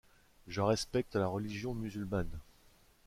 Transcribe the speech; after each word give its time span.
Je 0.47 0.61
respecte 0.61 1.15
la 1.15 1.27
religion 1.27 1.75
musulmane. 1.75 2.39